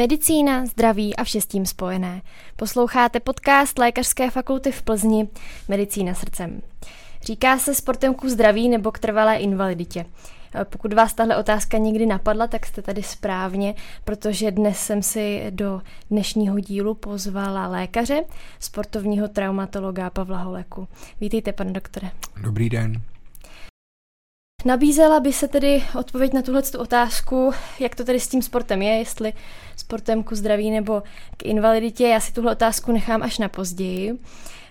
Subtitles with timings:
[0.00, 2.22] Medicína, zdraví a vše s tím spojené.
[2.56, 5.28] Posloucháte podcast Lékařské fakulty v Plzni
[5.68, 6.62] Medicína srdcem.
[7.22, 10.06] Říká se sportem ku zdraví nebo k trvalé invaliditě.
[10.64, 15.82] Pokud vás tahle otázka někdy napadla, tak jste tady správně, protože dnes jsem si do
[16.10, 18.24] dnešního dílu pozvala lékaře,
[18.60, 20.88] sportovního traumatologa Pavla Holeku.
[21.20, 22.10] Vítejte, pane doktore.
[22.42, 23.02] Dobrý den.
[24.64, 28.90] Nabízela by se tedy odpověď na tuhle otázku, jak to tedy s tím sportem je,
[28.90, 29.32] jestli
[29.76, 31.02] sportem ku zdraví nebo
[31.36, 32.08] k invaliditě.
[32.08, 34.18] Já si tuhle otázku nechám až na později,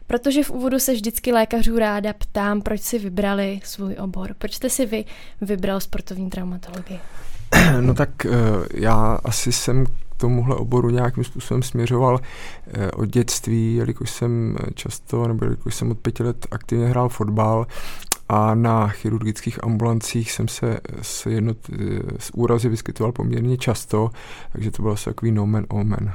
[0.08, 4.36] protože v úvodu se vždycky lékařů ráda ptám, proč si vybrali svůj obor.
[4.38, 5.06] Proč jste si vy
[5.42, 7.00] vybral sportovní traumatologii?
[7.82, 8.30] No tak eh,
[8.74, 12.20] já asi jsem k tomuhle oboru nějakým způsobem směřoval
[12.68, 17.68] eh, od dětství, jelikož jsem často, nebo jelikož jsem od pěti let aktivně hrál fotbal
[18.30, 21.58] a na chirurgických ambulancích jsem se s, jednot,
[22.20, 24.10] s úrazy vyskytoval poměrně často,
[24.52, 26.14] takže to byl asi takový nomen omen.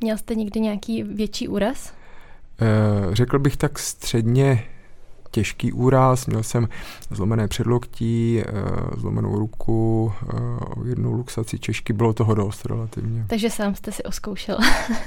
[0.00, 1.92] Měl jste někdy nějaký větší úraz?
[2.60, 4.64] E, řekl bych tak středně
[5.30, 6.68] těžký úraz, měl jsem
[7.10, 8.52] zlomené předloktí, eh,
[8.96, 13.24] zlomenou ruku, eh, jednu luxaci češky, bylo toho dost relativně.
[13.28, 14.58] Takže sám jste si oskoušel.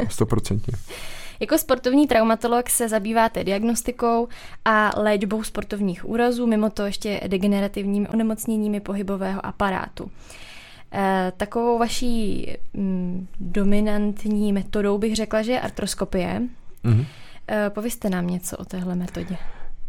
[0.09, 0.73] Stoprocentně.
[1.41, 4.27] Jako sportovní traumatolog se zabýváte diagnostikou
[4.65, 10.11] a léčbou sportovních úrazů, mimo to ještě degenerativními onemocněními pohybového aparátu.
[10.93, 16.41] E, takovou vaší mm, dominantní metodou bych řekla, že je artroskopie.
[16.85, 17.05] Mm-hmm.
[17.69, 19.37] Povězte nám něco o téhle metodě.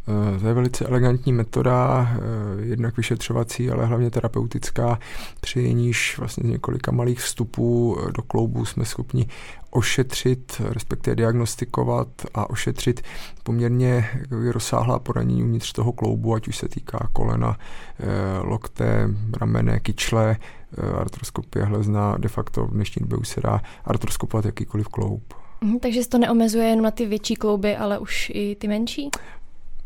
[0.09, 4.99] Eh, to je velice elegantní metoda, eh, jednak vyšetřovací, ale hlavně terapeutická,
[5.41, 9.27] při níž vlastně z několika malých vstupů eh, do kloubu jsme schopni
[9.71, 13.03] ošetřit, respektive diagnostikovat a ošetřit
[13.43, 17.59] poměrně rozsáhlá poranění uvnitř toho kloubu, ať už se týká kolena,
[18.43, 19.09] lokte,
[19.41, 20.37] ramene, kyčle,
[20.99, 25.35] artroskopie hlezna, de facto v dnešní době už se dá artroskopovat jakýkoliv kloub.
[25.61, 29.11] Mhm, takže se to neomezuje jen na ty větší klouby, ale už i ty menší?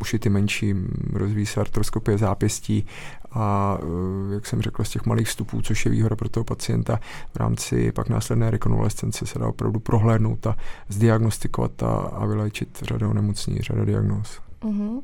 [0.01, 0.75] Už i ty menší
[1.13, 2.87] rozvíjí se artroskopie zápěstí
[3.33, 7.01] a eh, jak jsem řekl, z těch malých vstupů, což je výhoda pro toho pacienta,
[7.35, 10.57] v rámci pak následné rekonvalescence se dá opravdu prohlédnout a
[10.89, 14.41] zdiagnostikovat a, a vylečit řadu onemocnění, řadu diagnóz.
[14.63, 15.03] Uh-huh.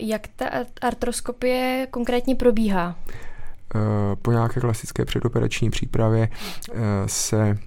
[0.00, 0.46] Jak ta
[0.80, 2.96] artroskopie konkrétně probíhá?
[3.74, 6.28] Eh, po nějaké klasické předoperační přípravě
[7.06, 7.58] se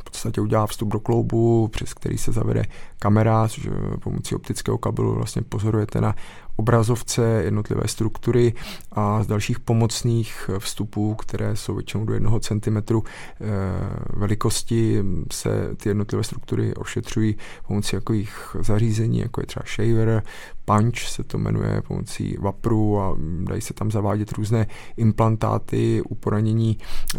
[0.00, 2.64] v podstatě udělá vstup do kloubu, přes který se zavede
[2.98, 3.68] kamera, což
[4.00, 6.14] pomocí optického kabelu vlastně pozorujete na
[6.56, 8.54] obrazovce jednotlivé struktury
[8.92, 13.44] a z dalších pomocných vstupů, které jsou většinou do jednoho centimetru eh,
[14.16, 17.36] velikosti, se ty jednotlivé struktury ošetřují
[17.66, 20.22] pomocí takových zařízení, jako je třeba shaver,
[20.66, 24.66] punch se to jmenuje pomocí vapru a dají se tam zavádět různé
[24.96, 27.18] implantáty u poranění e,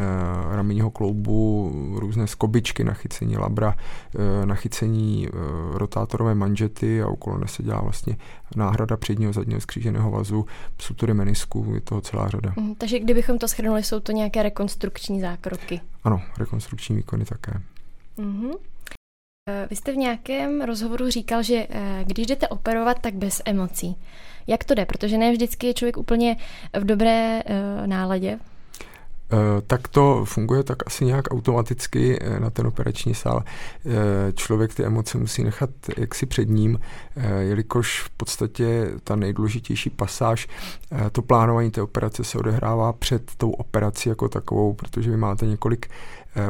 [0.55, 3.75] ramenního kloubu, různé skobičky na chycení labra,
[4.15, 5.31] e, na chycení e,
[5.77, 8.17] rotátorové manžety a u kolene se dělá vlastně
[8.55, 10.45] náhrada předního zadního skříženého vazu,
[10.79, 12.53] sutury menisku, je toho celá řada.
[12.57, 15.81] Mm, takže kdybychom to shrnuli, jsou to nějaké rekonstrukční zákroky?
[16.03, 17.61] Ano, rekonstrukční výkony také.
[18.17, 18.51] Mm-hmm.
[19.69, 23.95] Vy jste v nějakém rozhovoru říkal, že eh, když jdete operovat, tak bez emocí.
[24.47, 24.85] Jak to jde?
[24.85, 26.37] Protože ne vždycky je člověk úplně
[26.73, 28.39] v dobré uh, náladě.
[29.31, 33.43] Eh, tak to funguje tak asi nějak automaticky eh, na ten operační sál.
[33.85, 33.91] Eh,
[34.33, 36.79] člověk ty emoce musí nechat jaksi před ním,
[37.39, 40.47] jelikož v podstatě ta nejdůležitější pasáž,
[41.11, 45.87] to plánování té operace se odehrává před tou operací jako takovou, protože vy máte několik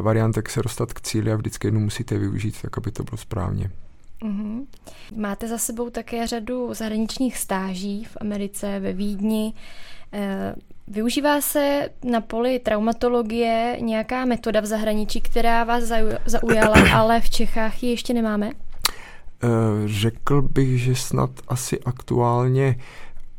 [0.02, 3.18] variant, jak se dostat k cíli a vždycky jednu musíte využít, tak aby to bylo
[3.18, 3.72] správně.
[4.22, 4.66] Mm-hmm.
[5.16, 9.54] Máte za sebou také řadu zahraničních stáží v Americe, ve Vídni.
[10.88, 15.84] Využívá se na poli traumatologie nějaká metoda v zahraničí, která vás
[16.26, 18.52] zaujala, ale v Čechách ji ještě nemáme?
[19.44, 19.48] Eh,
[19.86, 22.76] řekl bych, že snad asi aktuálně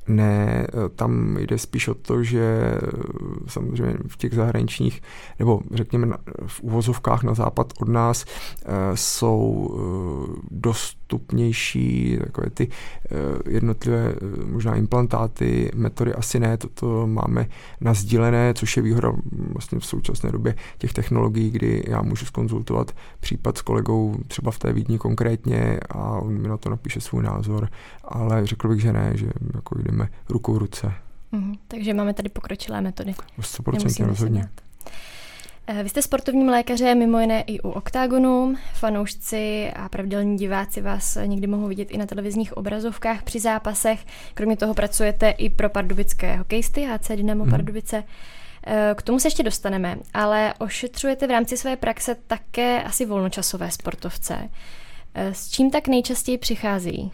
[0.08, 0.66] ne,
[0.96, 2.78] tam jde spíš o to, že eh,
[3.46, 5.02] samozřejmě v těch zahraničních,
[5.38, 6.16] nebo řekněme
[6.46, 12.69] v uvozovkách na západ od nás eh, jsou eh, dostupnější takové ty
[13.49, 14.14] jednotlivé
[14.46, 17.46] možná implantáty, metody asi ne, toto máme
[17.81, 19.12] nazdílené, což je výhoda
[19.52, 24.58] vlastně v současné době těch technologií, kdy já můžu skonzultovat případ s kolegou třeba v
[24.58, 27.69] té Vídni konkrétně a on mi na to napíše svůj názor,
[28.05, 30.92] ale řekl bych, že ne, že jako jdeme jdeme ruku v ruce.
[31.32, 33.14] Mm, takže máme tady pokročilé metody.
[33.40, 34.48] 100% rozhodně.
[35.66, 38.54] Eh, vy jste sportovním lékařem, mimo jiné i u OKTAGONu.
[38.74, 44.06] Fanoušci a pravidelní diváci vás někdy mohou vidět i na televizních obrazovkách při zápasech.
[44.34, 47.50] Kromě toho pracujete i pro pardubické hokejisty HC Dynamo mm.
[47.50, 48.04] Pardubice.
[48.94, 54.48] K tomu se ještě dostaneme, ale ošetřujete v rámci své praxe také asi volnočasové sportovce.
[55.14, 57.10] S čím tak nejčastěji přichází?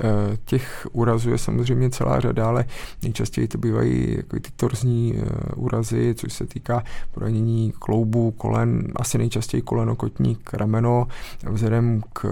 [0.00, 2.64] Eh, těch úrazů je samozřejmě celá řada, ale
[3.02, 9.18] nejčastěji to bývají jako ty torzní eh, úrazy, což se týká poranění kloubů, kolen, asi
[9.18, 11.06] nejčastěji koleno, kotník, rameno,
[11.50, 12.26] vzhledem k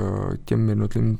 [0.44, 1.18] těm jednotlivým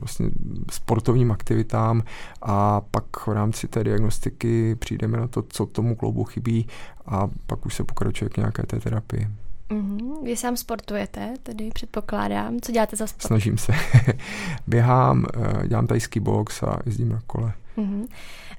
[0.00, 0.30] vlastně
[0.70, 2.02] sportovním aktivitám
[2.42, 6.66] a pak v rámci té diagnostiky přijdeme na to, co tomu kloubu chybí
[7.06, 9.28] a pak už se pokračuje k nějaké té terapii.
[9.70, 10.24] Mm-hmm.
[10.24, 12.60] Vy sám sportujete, tedy předpokládám.
[12.60, 13.26] Co děláte za sport?
[13.26, 13.72] Snažím se.
[14.66, 15.26] Běhám,
[15.62, 17.52] eh, dělám tajský box a jezdím na kole.
[17.78, 18.06] Mm-hmm.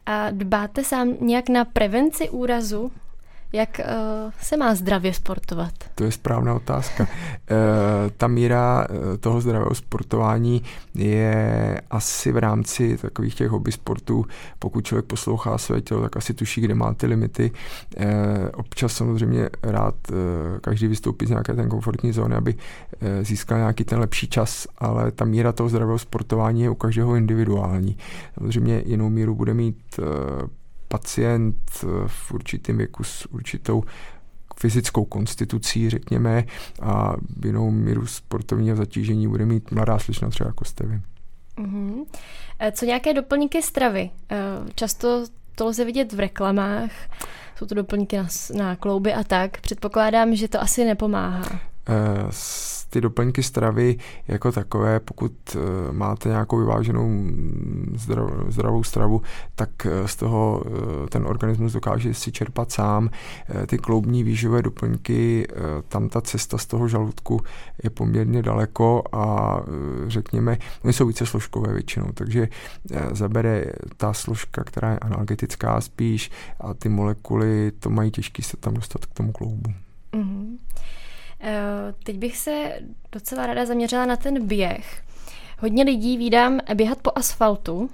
[0.06, 2.92] A dbáte sám nějak na prevenci úrazu?
[3.54, 5.74] Jak uh, se má zdravě sportovat?
[5.96, 7.04] To je správná otázka.
[7.04, 7.08] uh,
[8.18, 10.62] ta míra uh, toho zdravého sportování
[10.96, 14.26] je asi v rámci takových těch hobby sportů,
[14.60, 17.52] pokud člověk poslouchá své tělo, tak asi tuší, kde má ty limity.
[17.98, 18.06] Uh,
[18.54, 20.18] občas samozřejmě rád uh,
[20.62, 22.60] každý vystoupí z nějaké ten komfortní zóny, aby uh,
[23.22, 27.98] získal nějaký ten lepší čas, ale ta míra toho zdravého sportování je u každého individuální.
[28.38, 30.06] Samozřejmě jinou míru bude mít uh,
[30.88, 33.84] pacient eh, v určitém věku s určitou
[34.60, 36.44] fyzickou konstitucí, řekněme,
[36.82, 37.14] a
[37.46, 41.02] jinou míru sportovního zatížení bude mít mladá slečna třeba jako jste vy.
[41.58, 42.06] Mm-hmm.
[42.72, 44.10] Co nějaké doplňky stravy?
[44.32, 44.38] Eh,
[44.76, 45.26] často
[45.56, 46.92] to lze vidět v reklamách,
[47.56, 49.62] jsou to doplňky na, na klouby a tak.
[49.62, 51.60] Předpokládám, že to asi nepomáhá
[52.90, 53.96] ty doplňky stravy
[54.28, 55.60] jako takové, pokud eh,
[55.92, 57.96] máte nějakou vyváženou mm,
[58.50, 59.22] zdravou stravu,
[59.56, 63.10] tak eh, z toho eh, ten organismus dokáže si čerpat sám.
[63.68, 65.48] Ty kloubní výživové doplňky,
[65.88, 67.42] tam ta cesta z toho žaludku
[67.84, 69.58] je poměrně daleko a
[70.08, 72.48] řekněme, oni jsou více složkové většinou, takže
[73.12, 73.66] zabere
[73.98, 79.06] ta složka, která je analgetická spíš a ty molekuly to mají těžký se tam dostat
[79.06, 79.74] k tomu kloubu.
[80.14, 80.58] Mm-hmm.
[81.40, 82.80] Eh, teď bych se
[83.12, 85.04] docela ráda zaměřila na ten běh.
[85.60, 87.90] Hodně lidí vídám běhat po asfaltu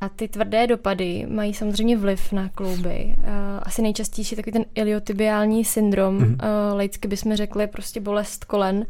[0.00, 3.16] a ty tvrdé dopady mají samozřejmě vliv na klouby.
[3.18, 6.74] Eh, asi nejčastější je takový ten iliotibiální syndrom, mm-hmm.
[6.74, 8.86] lejcky bychom řekli prostě bolest kolen,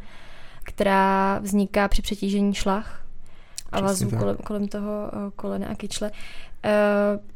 [0.62, 3.04] která vzniká při přetížení šlach
[3.72, 4.92] a vazů kolem, kolem toho
[5.36, 6.10] kolena a kyčle.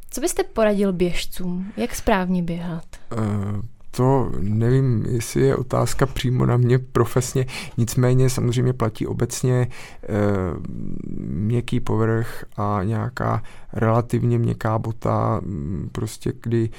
[0.09, 1.71] Co byste poradil běžcům?
[1.77, 2.85] Jak správně běhat?
[3.11, 7.45] Uh to nevím, jestli je otázka přímo na mě profesně,
[7.77, 9.67] nicméně samozřejmě platí obecně e,
[11.19, 13.43] měkký povrch a nějaká
[13.73, 15.41] relativně měkká bota,
[15.91, 16.69] prostě kdy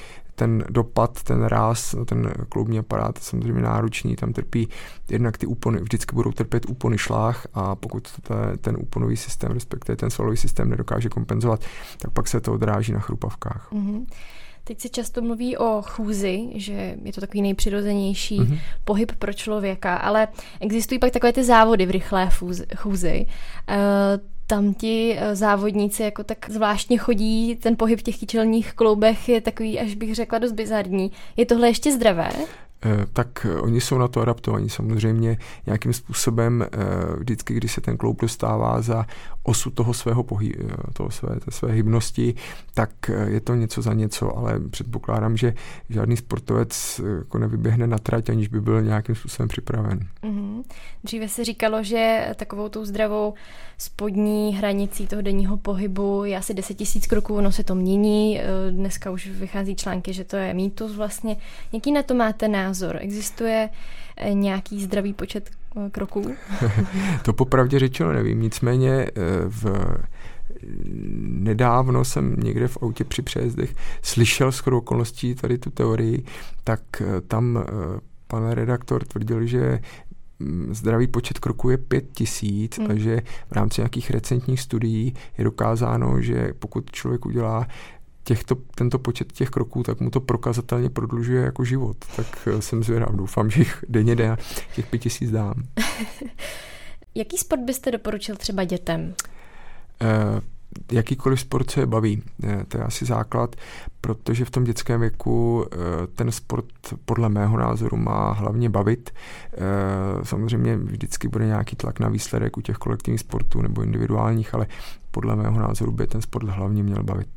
[0.41, 4.69] ten dopad, ten ráz, ten kloubní aparát je samozřejmě náročný, tam trpí
[5.11, 8.09] jednak ty úpony, vždycky budou trpět úpony šlách a pokud
[8.61, 11.65] ten úponový systém, respektive ten svalový systém nedokáže kompenzovat,
[11.99, 13.73] tak pak se to odráží na chrupavkách.
[13.73, 14.07] Mm-hmm.
[14.65, 18.61] Teď se často mluví o chůzi, že je to takový nejpřirozenější mm-hmm.
[18.85, 20.29] pohyb pro člověka, ale
[20.61, 22.31] existují pak takové ty závody v rychlé
[22.77, 23.27] chůzi.
[23.69, 23.77] Uh,
[24.51, 29.41] tam ti eh, závodníci jako tak zvláštně chodí, ten pohyb v těch kyčelních kloubech je
[29.41, 31.13] takový, až bych řekla, dost bizarní.
[31.37, 32.31] Je tohle ještě zdravé?
[32.85, 34.71] Eh, tak eh, oni jsou na to adaptovaní.
[34.71, 36.69] Samozřejmě nějakým způsobem eh,
[37.19, 39.07] vždycky, když se ten kloub dostává za
[39.43, 40.55] osu toho svého pohy,
[40.93, 42.35] toho své, té své hybnosti,
[42.75, 42.91] tak
[43.27, 45.55] je to něco za něco, ale předpokládám, že
[45.89, 50.01] žádný sportovec jako nevyběhne na trať, aniž by byl nějakým způsobem připraven.
[50.23, 50.63] Mm-hmm.
[51.05, 53.35] Dříve se říkalo, že takovou tou zdravou
[53.79, 59.11] spodní hranicí toho denního pohybu je asi 10 000 kroků, ono se to mění, dneska
[59.11, 61.37] už vychází články, že to je mýtus vlastně.
[61.73, 62.99] Jaký na to máte názor?
[63.01, 63.69] Existuje
[64.17, 65.60] eh, nějaký zdravý počet eh,
[65.93, 66.35] kroků?
[67.23, 69.11] to popravdě řečeno nevím, nicméně eh,
[69.49, 69.65] v
[71.23, 76.25] nedávno jsem někde v autě při přejezdech slyšel skoro okolností tady tu teorii,
[76.65, 76.81] tak
[77.29, 77.65] tam
[78.31, 79.81] pan redaktor tvrdil, že
[80.39, 82.87] mm, zdravý počet kroků je pět tisíc hmm.
[82.87, 87.67] takže v rámci nějakých recentních studií je dokázáno, že pokud člověk udělá
[88.25, 91.97] těchto, tento počet těch kroků, tak mu to prokazatelně prodlužuje jako život.
[92.17, 94.37] Tak eh, jsem zvědav, doufám, že jich denně jde
[94.75, 95.55] těch pět tisíc dám.
[97.15, 99.15] Jaký sport byste doporučil třeba dětem?
[100.03, 100.41] Uh,
[100.93, 102.23] jakýkoliv sport, co je baví.
[102.45, 103.57] Eh, to je asi základ,
[104.01, 105.67] protože v tom dětském věku
[106.15, 106.67] ten sport
[107.05, 109.11] podle mého názoru má hlavně bavit.
[110.23, 114.67] Samozřejmě vždycky bude nějaký tlak na výsledek u těch kolektivních sportů nebo individuálních, ale
[115.11, 117.29] podle mého názoru by ten sport hlavně měl bavit.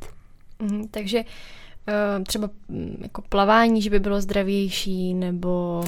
[0.59, 5.83] Mm, takže uh, třeba mm, jako plavání, že by bylo zdravější, nebo...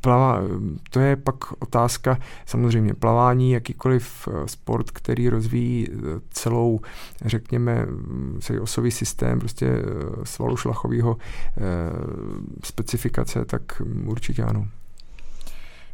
[0.00, 0.40] Plava,
[0.90, 5.88] to je pak otázka, samozřejmě plavání, jakýkoliv sport, který rozvíjí
[6.30, 6.80] celou,
[7.24, 7.86] řekněme,
[8.40, 9.82] celý osový systém, prostě
[10.24, 11.16] svalu šlachového
[12.64, 14.68] specifikace, tak určitě ano.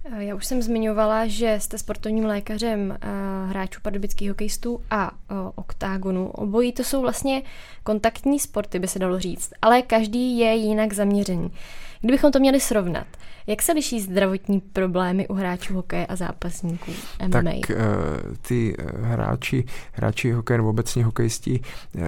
[0.05, 5.17] Eh, já už jsem zmiňovala, že jste sportovním lékařem uh, hráčů pardubických hokejistů a uh,
[5.55, 6.29] oktágonu.
[6.29, 7.43] Obojí to jsou vlastně
[7.83, 11.53] kontaktní sporty, by se dalo říct, ale každý je jinak zaměřený.
[12.01, 13.07] Kdybychom to měli srovnat,
[13.47, 16.91] jak se liší zdravotní problémy u hráčů hokeje a zápasníků
[17.27, 17.43] MMA?
[17.43, 17.77] Tak uh,
[18.43, 21.61] ty hráči, hráči hokeje nebo obecně hokejisti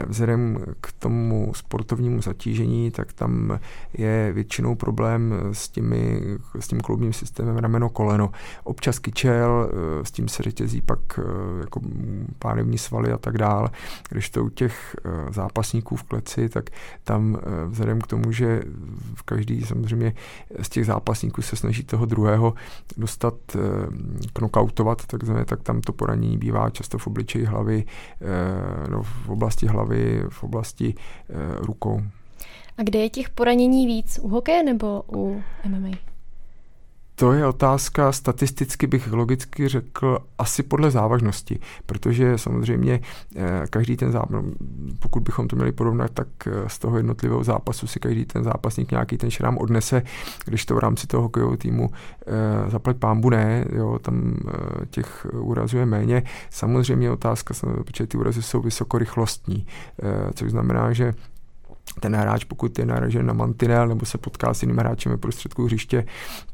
[0.07, 3.59] vzhledem k tomu sportovnímu zatížení, tak tam
[3.95, 6.21] je většinou problém s, těmi,
[6.61, 8.31] s tím kloubním systémem rameno koleno.
[8.65, 9.71] Občas kyčel,
[10.03, 11.21] s tím se řetězí pak
[11.61, 11.81] jako
[12.39, 13.71] pánevní svaly a tak dál.
[14.09, 14.97] Když to u těch
[15.31, 16.71] zápasníků v kleci, tak
[17.05, 18.63] tam vzhledem k tomu, že
[19.25, 20.15] každý samozřejmě
[20.63, 22.55] z těch zápasníků se snaží toho druhého
[22.97, 23.59] dostat, eh,
[24.33, 27.85] knockoutovat, takzvané, tak tam to poranění bývá často v obličeji hlavy,
[28.21, 32.03] eh, no, v oblasti hlavy, v oblasti eh, rukou.
[32.79, 34.19] A kde je těch poranění víc?
[34.23, 36.14] U hokeje nebo u MMA?
[37.17, 43.01] To je otázka, statisticky bych logicky řekl asi podle závažnosti, protože samozřejmě
[43.37, 44.45] eh, každý ten zápas,
[44.99, 48.91] pokud bychom to měli porovnat, tak eh, z toho jednotlivého zápasu si každý ten zápasník
[48.91, 50.03] nějaký ten šrám odnese,
[50.45, 51.91] když to v rámci toho hokejového týmu
[52.27, 54.37] eh, zaplať pámbu ne, jo, tam
[54.91, 56.23] těch úrazů je méně.
[56.51, 57.55] Samozřejmě otázka,
[57.85, 59.67] protože ty úrazy jsou vysokorychlostní,
[60.35, 61.15] což znamená, že
[62.01, 65.65] ten hráč, pokud je naražen na mantinel nebo se potká s jiným hráčem ve prostředku
[65.65, 66.07] hřiště,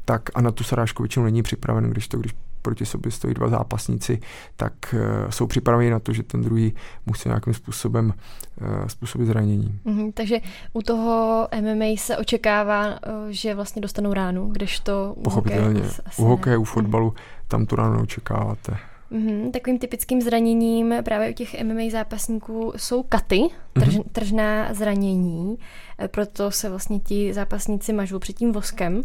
[0.05, 3.49] tak a na tu srážku většinou není připraven, když to, když proti sobě stojí dva
[3.49, 4.19] zápasníci,
[4.55, 6.73] tak uh, jsou připraveni na to, že ten druhý
[7.05, 8.13] musí nějakým způsobem
[8.61, 9.79] uh, způsobit zranění.
[9.85, 10.37] Mm-hmm, takže
[10.73, 12.95] u toho MMA se očekává, uh,
[13.29, 15.81] že vlastně dostanou ránu, když to u Pochopitelně.
[15.81, 17.47] Hokeje u hokeje, u fotbalu, mm-hmm.
[17.47, 18.77] tam tu ránu neočekáváte.
[19.11, 23.41] Mm-hmm, takovým typickým zraněním právě u těch MMA zápasníků jsou katy,
[23.73, 24.03] trž, mm-hmm.
[24.11, 25.57] tržná zranění,
[25.99, 28.95] eh, proto se vlastně ti zápasníci mažou před tím voskem.
[28.97, 29.03] Uh,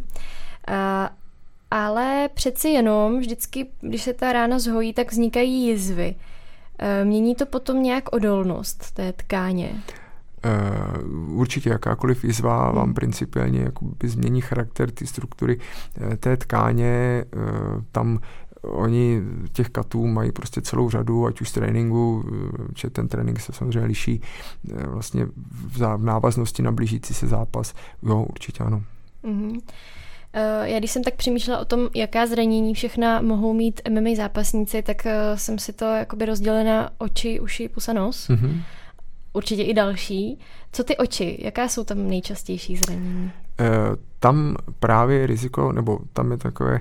[1.71, 6.15] ale přeci jenom vždycky, když se ta rána zhojí, tak vznikají jizvy.
[6.15, 9.83] Uh, mění to potom nějak odolnost té tkáně?
[10.45, 15.59] Uh, určitě jakákoliv jizva vám principiálně jakoby změní charakter ty struktury
[16.21, 17.25] té tkáně.
[17.37, 18.19] Uh, tam
[18.67, 22.25] oni těch katů mají prostě celou řadu, ať už z tréninku,
[22.77, 24.21] že ten trénink se samozřejmě liší
[24.71, 25.27] eh, vlastně
[25.77, 27.75] v návaznosti na blížící se zápas.
[28.03, 28.83] Jo, určitě ano.
[29.25, 29.61] Mm-hmm.
[30.63, 35.07] Já když jsem tak přemýšlela o tom, jaká zranění všechna mohou mít MMA zápasníci, tak
[35.07, 38.29] eh, jsem si to jakoby rozdělena oči, uši, pusa, nos.
[38.29, 38.63] Mm-hmm.
[39.33, 40.39] Určitě i další.
[40.73, 41.39] Co ty oči?
[41.41, 43.33] Jaká jsou tam nejčastější zranění?
[44.21, 46.81] tam právě riziko, nebo tam je takové,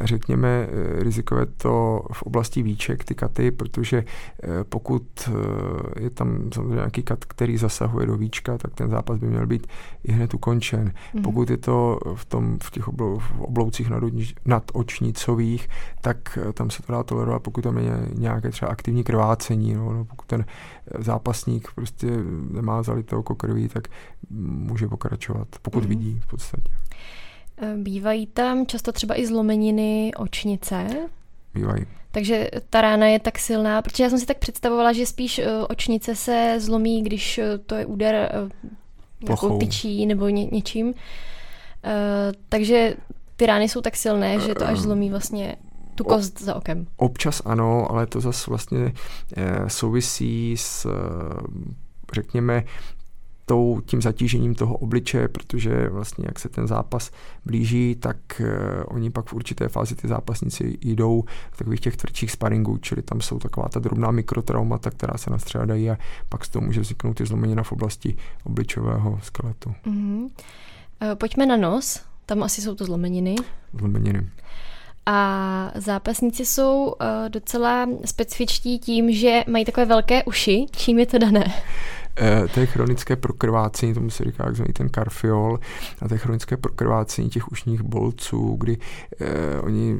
[0.00, 4.04] řekněme, eh, rizikové to v oblasti výček, ty katy, protože
[4.42, 9.18] eh, pokud eh, je tam samozřejmě nějaký kat, který zasahuje do výčka, tak ten zápas
[9.18, 9.66] by měl být
[10.04, 10.92] i hned ukončen.
[11.14, 11.22] Mm.
[11.22, 13.90] Pokud je to v, tom, v těch oblou, v obloucích
[14.44, 15.68] nadočnicových,
[16.00, 20.04] tak tam se to dá tolerovat, pokud tam je nějaké třeba aktivní krvácení, no, no,
[20.04, 20.44] pokud ten
[20.98, 22.06] zápasník prostě
[22.50, 23.88] nemá zalité oko krví, tak
[24.30, 25.88] může pokračovat, pokud mm.
[25.88, 26.72] vidí v podstatě.
[27.56, 30.86] Eh, bývají tam často třeba i zlomeniny očnice.
[31.54, 31.86] Bývají.
[32.10, 35.46] Takže ta rána je tak silná, protože já jsem si tak představovala, že spíš eh,
[35.68, 38.46] očnice se zlomí, když eh, to je úder
[39.28, 40.94] jako tyčí nebo ně, něčím.
[42.48, 42.94] Takže
[43.36, 45.56] ty rány jsou tak silné, že to až zlomí vlastně
[45.94, 46.86] tu kost za okem.
[46.96, 48.92] Občas ano, ale to zase vlastně
[49.68, 50.86] souvisí s
[52.12, 52.64] řekněme,
[53.46, 57.10] tou, tím zatížením toho obličeje, protože vlastně jak se ten zápas
[57.44, 58.46] blíží, tak uh,
[58.86, 63.20] oni pak v určité fázi ty zápasníci jdou v takových těch tvrdších sparingů, čili tam
[63.20, 67.26] jsou taková ta drobná mikrotraumata, která se nastřádají a pak z toho může vzniknout i
[67.26, 69.74] zlomenina v oblasti obličového skeletu.
[69.86, 70.28] Mm-hmm.
[71.14, 73.34] Pojďme na nos, tam asi jsou to zlomeniny.
[73.78, 74.28] Zlomeniny.
[75.06, 76.94] A zápasníci jsou uh,
[77.28, 80.66] docela specifičtí tím, že mají takové velké uši.
[80.70, 81.44] Čím je to dané?
[82.16, 85.58] Eh, to je chronické prokrvácení, tomu se říká takzvaný ten karfiol,
[86.00, 88.78] a to je chronické prokrvácení těch ušních bolců, kdy
[89.20, 89.98] eh, oni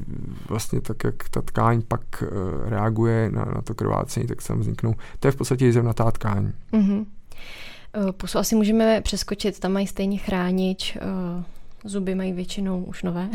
[0.48, 2.26] vlastně tak, jak ta tkáň pak eh,
[2.70, 6.52] reaguje na, na to krvácení, tak tam vzniknou, to je v podstatě jizevnatá tkáň.
[6.72, 7.06] Mm-hmm.
[8.16, 10.98] Pusu asi můžeme přeskočit, tam mají stejně chránič,
[11.84, 13.28] Zuby mají většinou už nové.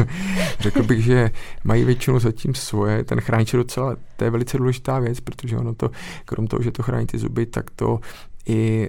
[0.60, 1.30] Řekl bych, že
[1.64, 3.04] mají většinou zatím svoje.
[3.04, 5.90] Ten chránič je docela, to je velice důležitá věc, protože ono to,
[6.24, 8.00] krom toho, že to chrání ty zuby, tak to
[8.48, 8.88] i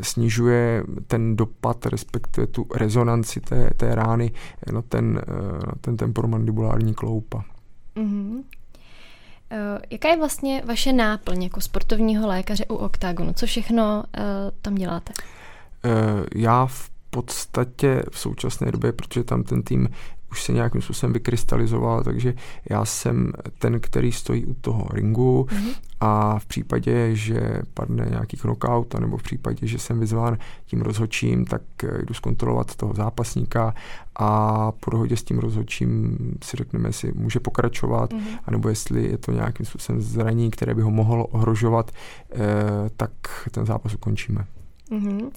[0.00, 4.32] snižuje ten dopad, respektive tu rezonanci té, té rány
[4.72, 5.14] na ten,
[5.66, 7.44] na ten temporomandibulární kloupa.
[7.96, 8.42] Mm-hmm.
[9.90, 13.32] Jaká je vlastně vaše náplň jako sportovního lékaře u OKTAGONu?
[13.32, 14.22] Co všechno uh,
[14.62, 15.12] tam děláte?
[16.34, 19.88] Já v podstatě v současné době, protože tam ten tým
[20.30, 22.34] už se nějakým způsobem vykrystalizoval, takže
[22.70, 25.74] já jsem ten, který stojí u toho ringu mm-hmm.
[26.00, 31.44] a v případě, že padne nějaký knockout, nebo v případě, že jsem vyzván tím rozhodčím,
[31.44, 31.62] tak
[32.06, 33.74] jdu zkontrolovat toho zápasníka
[34.16, 38.38] a po dohodě s tím rozhodčím si řekneme, jestli může pokračovat, mm-hmm.
[38.44, 42.38] anebo jestli je to nějakým způsobem zranění, které by ho mohlo ohrožovat, eh,
[42.96, 43.10] tak
[43.50, 44.44] ten zápas ukončíme.
[44.90, 45.30] Mm-hmm.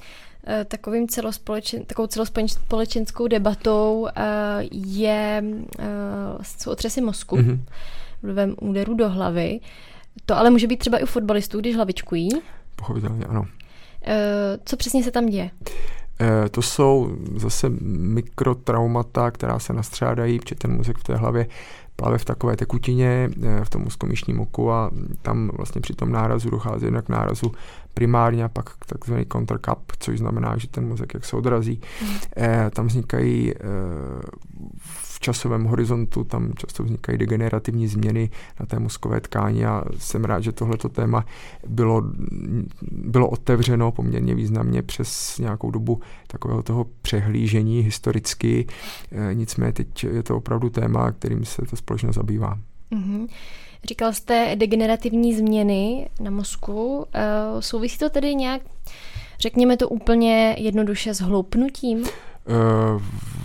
[0.49, 4.21] Eh, takovým celospolečen, takovou celospolečenskou debatou eh,
[4.71, 5.43] je,
[5.79, 5.85] eh,
[6.41, 7.59] jsou otřesy mozku mm-hmm.
[8.23, 9.59] vlivem úderu do hlavy.
[10.25, 12.29] To ale může být třeba i u fotbalistů, když hlavičkují.
[12.75, 13.45] Pochopitelně, ano.
[14.65, 15.49] Co přesně se tam děje?
[16.51, 21.47] To jsou zase mikrotraumata, která se nastřádají, protože ten mozek v té hlavě
[21.95, 23.29] plave v takové tekutině
[23.63, 27.51] v tom úzkomíšním oku a tam vlastně při tom nárazu dochází jednak k nárazu
[27.93, 31.81] primárně a pak takzvaný countercap, což znamená, že ten mozek jak se odrazí.
[32.01, 32.15] Mm.
[32.37, 33.59] Eh, tam vznikají eh,
[35.17, 40.43] v časovém horizontu, tam často vznikají degenerativní změny na té mozkové tkáni a jsem rád,
[40.43, 41.25] že tohleto téma
[41.67, 42.03] bylo,
[42.91, 48.67] bylo otevřeno poměrně významně přes nějakou dobu takového toho přehlížení historicky.
[49.11, 52.57] Eh, nicméně teď je to opravdu téma, kterým se ta společnost zabývá.
[52.91, 53.27] Mm-hmm.
[53.83, 57.05] Říkal jste degenerativní změny na mozku.
[57.13, 57.25] Eh,
[57.59, 58.61] souvisí to tedy nějak,
[59.39, 62.05] řekněme to úplně jednoduše, s hloupnutím?
[62.47, 62.99] Eh,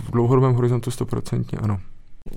[0.07, 1.79] v dlouhodobém horizontu stoprocentně ano.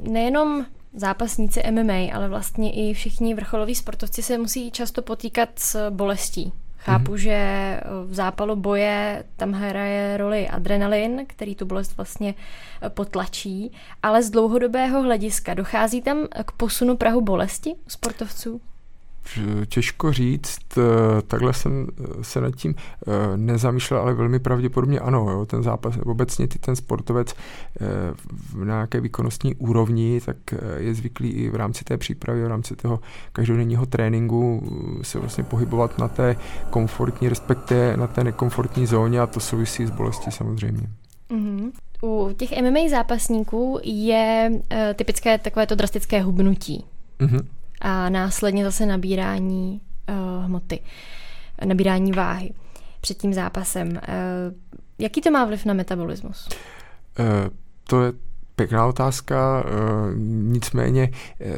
[0.09, 6.53] Nejenom zápasníci MMA, ale vlastně i všichni vrcholoví sportovci se musí často potýkat s bolestí.
[6.77, 7.17] Chápu, mm-hmm.
[7.17, 12.35] že v zápalu boje tam hraje roli adrenalin, který tu bolest vlastně
[12.83, 18.61] eh, potlačí, ale z dlouhodobého hlediska dochází tam k posunu prahu bolesti u sportovců?
[19.69, 25.31] Těžko říct, eh, takhle jsem eh, se nad tím eh, nezamýšlel, ale velmi pravděpodobně ano.
[25.31, 25.47] Jo.
[25.47, 27.35] Ten zápas, obecně ty, ten sportovec
[28.53, 30.37] v nějaké výkonnostní úrovni, tak
[30.77, 33.01] je zvyklý i v rámci té přípravy, v rámci toho
[33.33, 34.63] každodenního tréninku
[35.03, 36.37] se vlastně pohybovat na té
[36.71, 40.87] komfortní, respektive na té nekomfortní zóně a to souvisí s bolestí samozřejmě.
[41.31, 41.71] Mm-hmm.
[42.03, 46.85] U těch MMA zápasníků je uh, typické takovéto drastické hubnutí.
[47.21, 47.47] Mm-hmm
[47.81, 50.81] a následně zase nabírání uh, hmoty,
[51.65, 52.53] nabírání váhy
[53.01, 53.89] před tím zápasem.
[53.89, 53.99] Uh,
[54.99, 56.49] jaký to má vliv na metabolismus?
[57.19, 57.27] Uh,
[57.89, 58.13] to je
[58.57, 59.65] pěkná otázka,
[60.43, 61.11] nicméně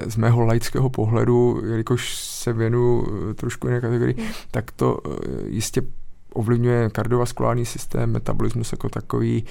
[0.07, 3.05] z mého laického pohledu, jelikož se věnu
[3.35, 4.33] trošku jiné kategorii, hmm.
[4.51, 4.99] tak to
[5.47, 5.83] jistě
[6.35, 9.45] ovlivňuje kardiovaskulární systém, metabolismus jako takový,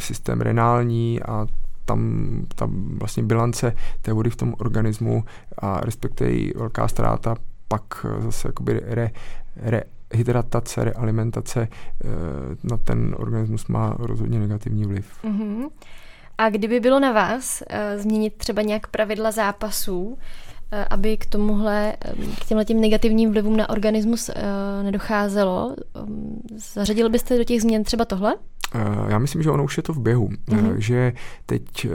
[0.00, 1.46] systém renální a
[1.90, 3.72] tam ta vlastně bilance
[4.02, 5.24] té vody v tom organismu
[5.58, 7.36] a respektive její velká ztráta
[7.68, 9.10] pak zase jakoby re,
[9.56, 9.82] re,
[10.14, 12.06] hydratace, realimentace eh,
[12.64, 15.06] na ten organismus má rozhodně negativní vliv.
[15.24, 15.68] Mm-hmm.
[16.38, 20.18] A kdyby bylo na vás uh, změnit třeba nějak pravidla zápasů,
[20.90, 21.96] aby k tomuhle,
[22.40, 24.30] k těmhle těm negativním vlivům na organismus
[24.82, 25.76] nedocházelo,
[26.74, 28.34] zařadil byste do těch změn třeba tohle?
[29.08, 30.74] Já myslím, že ono už je to v běhu, mm-hmm.
[30.76, 31.12] že
[31.46, 31.86] teď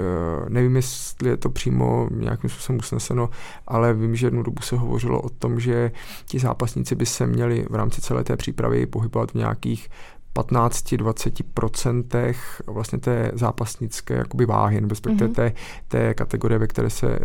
[0.50, 3.30] nevím, jestli je to přímo nějakým způsobem usneseno,
[3.68, 5.92] ale vím, že jednu dobu se hovořilo o tom, že
[6.26, 9.90] ti zápasníci by se měli v rámci celé té přípravy pohybovat v nějakých
[10.36, 12.34] 15-20%
[12.68, 15.36] vlastně té zápasnické jakoby váhy, nebo respektive mm-hmm.
[15.36, 15.54] té,
[15.88, 17.16] té kategorie, ve které se uh,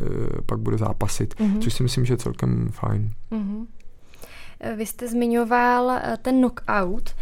[0.47, 1.59] pak bude zápasit, mm-hmm.
[1.59, 3.13] což si myslím, že je celkem fajn.
[3.33, 3.67] Mm-hmm.
[4.77, 7.15] Vy jste zmiňoval ten knockout.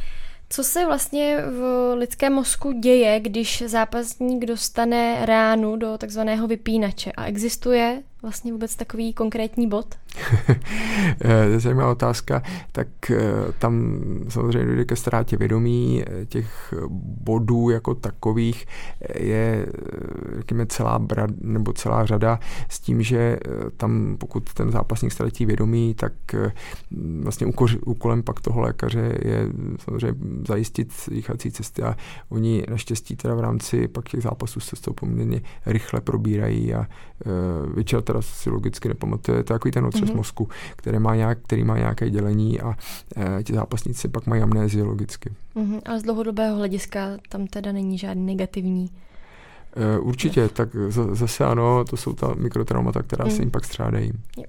[0.50, 7.12] Co se vlastně v lidském mozku děje, když zápasník dostane ránu do takzvaného vypínače?
[7.12, 9.94] A existuje vlastně vůbec takový konkrétní bod?
[11.20, 12.42] Eh, to je zajímavá otázka.
[12.72, 13.22] Tak eh,
[13.58, 16.02] tam samozřejmě dojde ke ztrátě vědomí.
[16.06, 16.74] Eh, těch
[17.20, 18.66] bodů jako takových
[19.18, 19.66] je
[20.36, 23.38] řekněme, celá, brad, nebo celá řada s tím, že
[23.76, 26.12] tam pokud ten zápasník ztratí vědomí, tak
[27.22, 27.46] vlastně
[27.86, 29.48] úkolem pak toho lékaře je
[29.84, 31.96] samozřejmě zajistit dýchací cesty a
[32.28, 36.86] oni naštěstí teda v rámci pak těch zápasů se to poměrně rychle probírají a
[37.74, 40.16] většina teda si logicky nepamatuje, to je takový ten otřes mm-hmm.
[40.16, 42.74] mozku, který má, nějak, který má nějaké dělení a
[43.16, 45.32] e, ti zápasníci pak mají amnézii logicky.
[45.56, 45.80] Mm-hmm.
[45.84, 48.90] A z dlouhodobého hlediska tam teda není žádný negativní
[49.76, 50.68] e, Určitě, tak
[51.12, 53.30] zase ano, to jsou ta mikrotraumata, která mm.
[53.30, 54.12] se jim pak střádají.
[54.36, 54.44] Jo.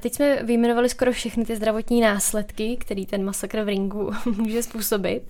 [0.00, 5.22] Teď jsme vyjmenovali skoro všechny ty zdravotní následky, který ten masakr v ringu může způsobit.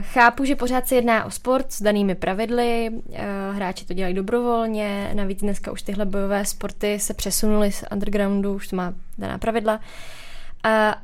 [0.00, 5.10] Chápu, že pořád se jedná o sport s danými pravidly, eh, hráči to dělají dobrovolně,
[5.14, 9.80] navíc dneska už tyhle bojové sporty se přesunuly z undergroundu, už to má daná pravidla.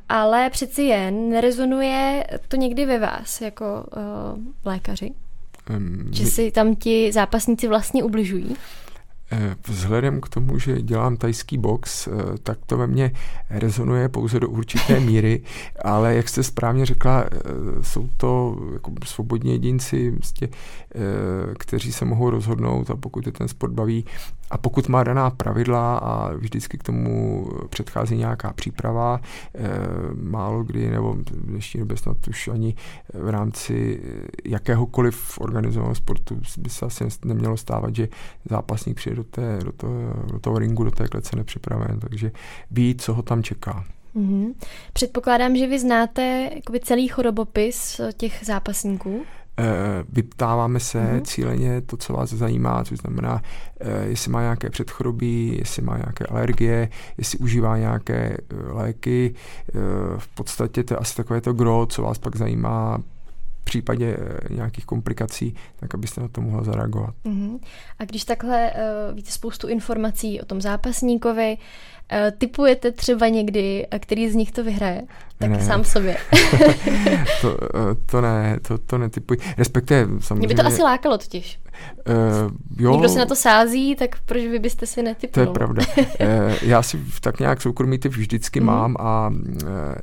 [0.09, 3.65] Ale přeci jen nerezonuje to někdy ve vás jako
[4.35, 5.13] uh, lékaři?
[5.69, 8.55] Um, že si tam ti zápasníci vlastně ubližují?
[9.67, 12.11] Vzhledem k tomu, že dělám tajský box, eh,
[12.43, 13.11] tak to ve mně
[13.49, 15.41] rezonuje pouze do určité míry,
[15.83, 17.37] ale jak jste správně řekla, eh,
[17.81, 20.47] jsou to jako svobodní jedinci, vlastně,
[21.57, 24.05] kteří se mohou rozhodnout a pokud je ten sport baví
[24.51, 29.21] a pokud má daná pravidla a vždycky k tomu předchází nějaká příprava,
[30.21, 32.75] málo kdy, nebo v dnešní době snad už ani
[33.13, 34.01] v rámci
[34.45, 38.07] jakéhokoliv organizovaného sportu by se asi nemělo stávat, že
[38.49, 39.93] zápasník přijde do, té, do, toho,
[40.31, 42.31] do toho ringu, do té klece nepřipraven, takže
[42.71, 43.85] ví, co ho tam čeká.
[44.15, 44.53] Mm-hmm.
[44.93, 49.23] Předpokládám, že vy znáte jakoby celý chorobopis těch zápasníků.
[49.59, 49.63] E,
[50.09, 51.21] vyptáváme se mm-hmm.
[51.21, 53.41] cíleně to, co vás zajímá, což znamená,
[53.79, 58.37] e, jestli má nějaké předchorobí, jestli má nějaké alergie, jestli užívá nějaké e,
[58.73, 59.35] léky.
[60.17, 62.97] V podstatě to je asi takové to gro, co vás pak zajímá
[63.61, 67.15] v případě eh, nějakých komplikací, tak abyste na to mohla zareagovat.
[67.25, 67.59] Uh-huh.
[67.99, 74.29] A když takhle uh, víte spoustu informací o tom zápasníkovi, uh, typujete třeba někdy, který
[74.29, 75.01] z nich to vyhraje?
[75.37, 75.65] Tak ne.
[75.65, 76.17] sám sobě.
[77.41, 77.57] to, uh,
[78.05, 79.39] to ne, to, to netypuji.
[79.57, 80.47] Respektive samozřejmě...
[80.47, 81.59] Mě by to asi lákalo totiž.
[82.07, 82.91] Uh, jo.
[82.91, 85.45] Někdo si na to sází, tak proč vy byste si netypnul?
[85.45, 85.83] To je pravda.
[85.97, 86.05] uh,
[86.61, 88.65] já si tak nějak soukromý typ vždycky mm.
[88.65, 89.37] mám a uh,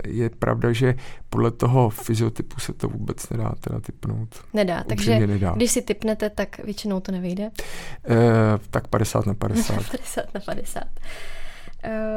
[0.07, 0.95] je pravda, že
[1.31, 4.29] podle toho fyziotypu se to vůbec nedá teda typnout.
[4.55, 5.53] Nedá, takže nedá.
[5.57, 7.45] když si typnete, tak většinou to nevyjde?
[7.45, 8.17] Uh,
[8.71, 9.75] tak 50 na 50.
[9.75, 10.85] 50 na 50.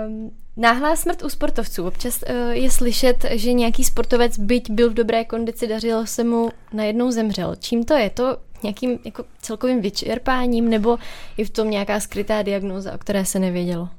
[0.07, 1.87] Um, náhlá smrt u sportovců.
[1.87, 6.49] Občas uh, je slyšet, že nějaký sportovec, byť byl v dobré kondici, dařilo se mu,
[6.73, 7.55] najednou zemřel.
[7.59, 8.09] Čím to je?
[8.09, 10.97] To nějakým jako celkovým vyčerpáním, nebo
[11.37, 13.89] je v tom nějaká skrytá diagnóza, o které se nevědělo?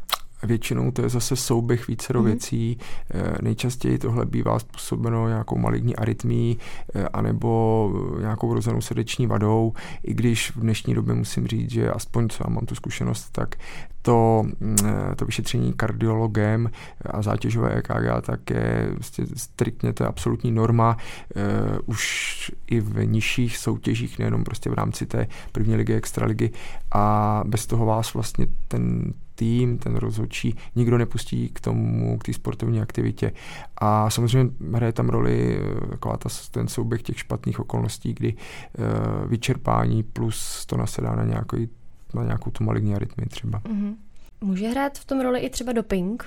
[0.43, 2.25] Většinou to je zase souběh více mm.
[2.25, 2.79] věcí.
[3.15, 6.59] Eh, nejčastěji tohle bývá způsobeno nějakou maligní arytmí
[6.95, 12.29] eh, anebo nějakou vrozenou srdeční vadou, i když v dnešní době musím říct, že aspoň
[12.29, 13.57] co já mám tu zkušenost, tak
[14.03, 16.71] to, mm, eh, to vyšetření kardiologem
[17.11, 20.97] a zátěžové EKG tak je vlastně striktně to je absolutní norma
[21.37, 21.43] uh,
[21.87, 26.51] už i v nižších soutěžích, nejenom prostě v rámci té první ligy, extraligy
[26.93, 32.33] a bez toho vás vlastně ten tým, ten rozhodčí, nikdo nepustí k tomu, k té
[32.33, 33.33] sportovní aktivitě.
[33.79, 39.31] A samozřejmě hraje tam roli eh, taková ta, ten souběh těch špatných okolností, kdy uh,
[39.31, 41.69] vyčerpání plus to nasedá na, nějaký,
[42.15, 43.61] na nějakou tu maligní arytmii třeba.
[43.61, 43.95] Mm-hmm.
[44.41, 46.25] Může hrát v tom roli i třeba doping?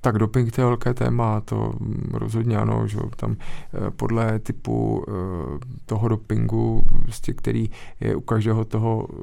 [0.00, 1.74] Tak doping to je velké téma, to
[2.12, 5.12] rozhodně ano, že tam eh, podle typu eh,
[5.86, 9.22] toho dopingu, vlastně, který je u každého toho eh,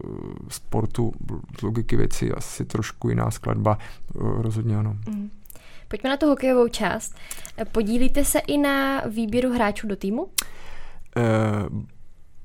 [0.50, 1.14] sportu
[1.60, 3.78] z logiky věci asi trošku jiná skladba,
[4.16, 4.98] rozhodně ano.
[5.10, 5.30] Mm.
[5.88, 7.16] Pojďme na tu hokejovou část.
[7.72, 10.28] Podílíte se i na výběru hráčů do týmu?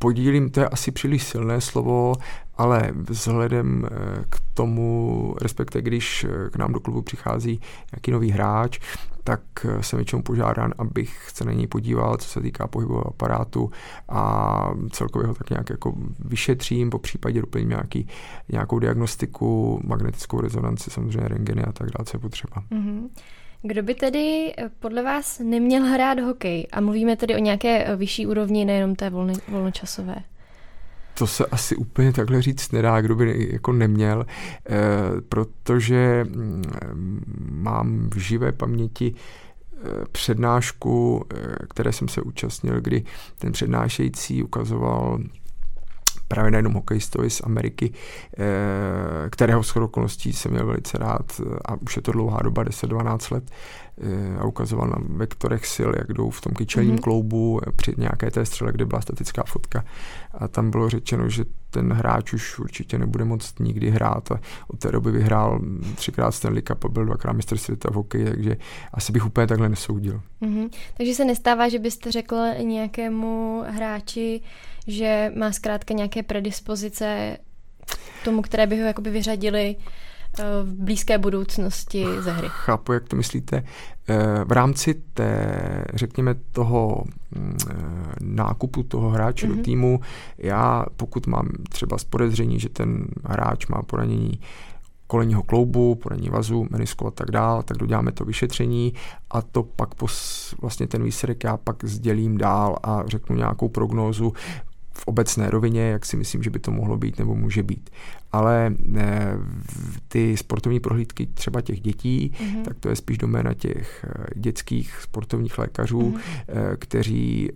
[0.02, 2.14] podílím, to je asi příliš silné slovo,
[2.56, 7.60] ale vzhledem eh, k tomu, respektive když eh, k nám do klubu přichází
[7.92, 8.78] nějaký nový hráč,
[9.24, 13.70] tak eh, jsem většinou požádán, abych se na něj podíval, co se týká pohybového aparátu
[14.08, 18.08] a celkově ho tak nějak jako vyšetřím, po případě doplním nějaký,
[18.52, 22.62] nějakou diagnostiku, magnetickou rezonanci, samozřejmě rengeny a tak dále, co je potřeba.
[22.70, 23.08] Mm-hmm.
[23.62, 26.66] Kdo by tedy podle vás neměl hrát hokej?
[26.72, 30.16] A mluvíme tedy o nějaké vyšší úrovni, nejenom té volny, volnočasové.
[31.14, 34.70] To se asi úplně takhle říct nedá, kdo by jako neměl, eh,
[35.28, 39.14] protože mm, mám v živé paměti
[40.12, 41.24] přednášku,
[41.70, 43.04] které jsem se účastnil, kdy
[43.38, 45.18] ten přednášející ukazoval
[46.32, 47.92] právě na jednom hokejistovi z Ameriky,
[48.38, 53.30] eh, kterého shodou okolností jsem měl velice rád a už je to dlouhá doba, 10-12
[53.30, 53.50] let
[53.98, 57.00] eh, a ukazoval na vektorech sil, jak jdou v tom kyčelním mm-hmm.
[57.00, 59.84] kloubu při nějaké té střele, kde byla statická fotka
[60.34, 64.78] a tam bylo řečeno, že ten hráč už určitě nebude moct nikdy hrát a od
[64.78, 65.60] té doby vyhrál
[65.94, 68.56] třikrát Stanley Cup a byl dvakrát mistr světa v hokeji, takže
[68.94, 70.20] asi bych úplně takhle nesoudil.
[70.42, 70.70] Mm-hmm.
[70.96, 74.40] Takže se nestává, že byste řekl nějakému hráči,
[74.86, 77.36] že má zkrátka nějaké predispozice
[78.24, 79.76] tomu, které by ho jakoby vyřadili
[80.38, 82.48] eh, v blízké budoucnosti ze hry.
[82.50, 83.64] Chápu, jak to myslíte.
[84.08, 85.54] Eh, v rámci té,
[85.94, 87.74] řekněme, toho mm, eh,
[88.20, 89.56] nákupu toho hráče mm-hmm.
[89.56, 90.00] do týmu,
[90.38, 94.40] já pokud mám třeba z podezření, že ten hráč má poranění
[95.12, 98.94] kolenního kloubu, poradní vazu, menisku a tak dále, tak doděláme to vyšetření
[99.30, 104.32] a to pak pos, vlastně ten výsledek já pak sdělím dál a řeknu nějakou prognózu,
[104.94, 107.90] v obecné rovině, jak si myslím, že by to mohlo být nebo může být.
[108.32, 109.36] Ale eh,
[110.08, 112.62] ty sportovní prohlídky třeba těch dětí, mm-hmm.
[112.62, 116.76] tak to je spíš doména těch eh, dětských sportovních lékařů, mm-hmm.
[116.78, 117.50] kteří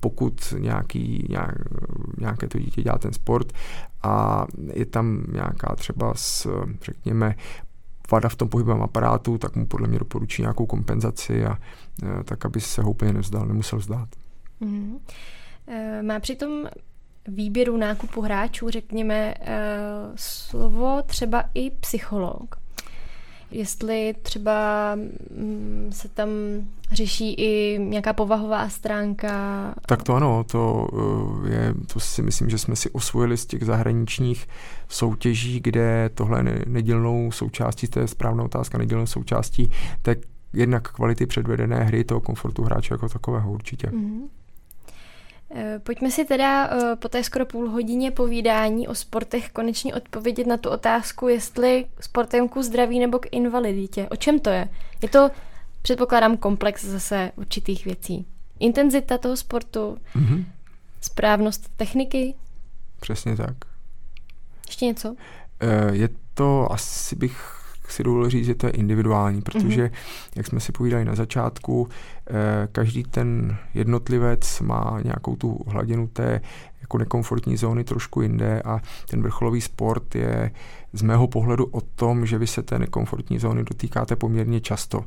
[0.00, 1.54] pokud nějaký, nějak,
[2.18, 3.52] nějaké to dítě dělá ten sport
[4.02, 6.48] a je tam nějaká třeba s,
[6.82, 7.34] řekněme,
[8.12, 11.58] vada v tom pohybovém aparátu, tak mu podle mě doporučí nějakou kompenzaci a
[12.24, 14.08] tak, aby se ho úplně nevzdal, nemusel vzdát.
[14.62, 14.98] Mm-hmm.
[15.66, 16.66] Eh, má přitom
[17.28, 19.56] výběru nákupu hráčů, řekněme, eh,
[20.14, 22.56] slovo třeba i psycholog.
[23.50, 26.28] Jestli třeba mm, se tam
[26.92, 29.74] řeší i nějaká povahová stránka.
[29.86, 30.88] Tak to ano, to
[31.46, 34.48] eh, je, to si myslím, že jsme si osvojili z těch zahraničních
[34.88, 39.70] soutěží, kde tohle je nedílnou součástí, to je správná otázka, nedílnou součástí
[40.02, 40.18] tak
[40.52, 43.86] jednak kvality předvedené hry, toho komfortu hráče jako takového určitě.
[43.86, 44.20] Mm-hmm.
[45.56, 50.46] Eh, pojďme si teda eh, po té skoro půl hodině povídání o sportech konečně odpovědět
[50.46, 54.08] na tu otázku, jestli sportem zdraví nebo k invaliditě.
[54.08, 54.68] O čem to je?
[55.02, 55.30] Je to,
[55.82, 58.26] předpokládám, komplex zase určitých věcí.
[58.58, 60.44] Intenzita toho sportu, mm-hmm.
[61.00, 62.34] správnost techniky?
[63.00, 63.56] Přesně tak.
[64.66, 65.16] Ještě něco?
[65.60, 70.36] Eh, je to, asi bych si dovolil říct, že to je individuální, protože, mm-hmm.
[70.36, 71.88] jak jsme si povídali na začátku,
[72.26, 76.40] eh, každý ten jednotlivec má nějakou tu hladinu té
[76.80, 80.50] jako nekomfortní zóny trošku jinde a ten vrcholový sport je
[80.92, 85.04] z mého pohledu o tom, že vy se té nekomfortní zóny dotýkáte poměrně často.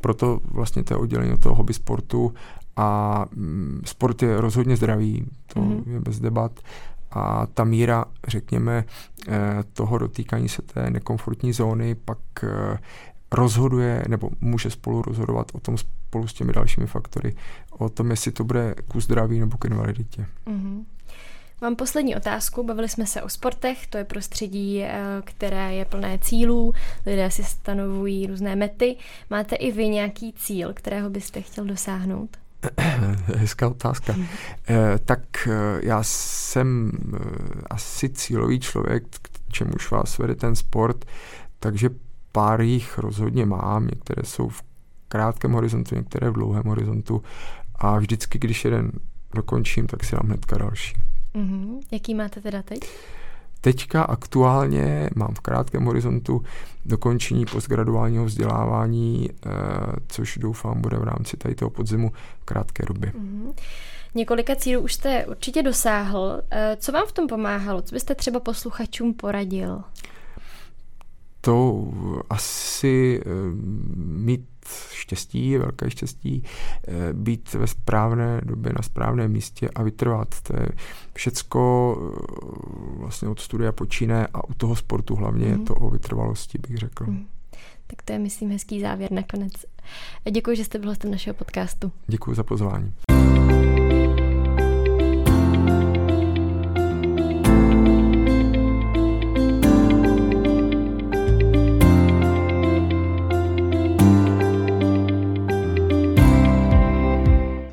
[0.00, 2.34] Proto vlastně to je oddělení od toho hobby sportu
[2.76, 5.92] a mm, sport je rozhodně zdravý, to mm-hmm.
[5.92, 6.60] je bez debat
[7.14, 8.84] a ta míra, řekněme,
[9.28, 9.32] eh,
[9.72, 12.78] toho dotýkání se té nekomfortní zóny pak eh,
[13.32, 17.36] rozhoduje nebo může spolu rozhodovat o tom spolu s těmi dalšími faktory,
[17.70, 20.26] o tom, jestli to bude ku zdraví nebo k invaliditě.
[20.46, 20.84] Mm-hmm.
[21.60, 22.62] Mám poslední otázku.
[22.62, 24.92] Bavili jsme se o sportech, to je prostředí, eh,
[25.24, 26.72] které je plné cílů,
[27.06, 28.96] lidé si stanovují různé mety.
[29.30, 32.43] Máte i vy nějaký cíl, kterého byste chtěl dosáhnout?
[33.36, 34.14] Hezká otázka.
[34.68, 37.18] Eh, tak eh, já jsem eh,
[37.70, 41.04] asi cílový člověk, k čemuž vás vede ten sport,
[41.58, 41.90] takže
[42.32, 44.62] pár jich rozhodně mám, některé jsou v
[45.08, 47.22] krátkém horizontu, některé v dlouhém horizontu
[47.74, 48.92] a vždycky, když jeden
[49.34, 50.94] dokončím, tak si dám hnedka další.
[51.34, 51.80] Mm-hmm.
[51.92, 52.80] Jaký máte teda teď?
[53.64, 56.42] Teďka aktuálně mám v krátkém horizontu
[56.84, 59.50] dokončení postgraduálního vzdělávání, eh,
[60.08, 63.10] což doufám bude v rámci tady toho podzimu v krátké době.
[63.10, 63.54] Mm-hmm.
[64.14, 66.42] Několika cílů už jste určitě dosáhl.
[66.50, 67.82] Eh, co vám v tom pomáhalo?
[67.82, 69.82] Co byste třeba posluchačům poradil?
[71.40, 71.84] To
[72.30, 73.30] asi eh,
[73.96, 74.44] mít
[74.92, 76.42] štěstí, velké štěstí,
[76.88, 80.28] eh, být ve správné době na správném místě a vytrvat.
[80.42, 80.68] To je
[81.14, 85.50] všecko eh, vlastně od studia počíne a u toho sportu hlavně mm.
[85.50, 85.64] je mhm.
[85.64, 87.04] to o vytrvalosti, bych řekl.
[87.06, 87.26] Mm.
[87.86, 89.52] Tak to je, myslím, hezký závěr nakonec.
[90.30, 91.92] Děkuji, že jste byl hostem našeho podcastu.
[92.06, 92.92] Děkuji za pozvání.